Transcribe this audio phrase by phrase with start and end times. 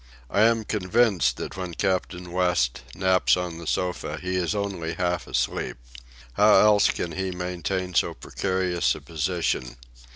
[0.31, 5.27] I am convinced that when Captain West naps on the sofa he is only half
[5.27, 5.77] asleep.
[6.33, 9.77] How else can he maintain so precarious a position?